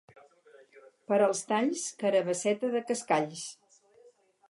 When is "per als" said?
1.11-1.43